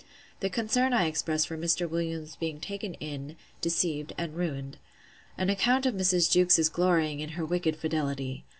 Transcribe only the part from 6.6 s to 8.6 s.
glorying in her wicked fidelity.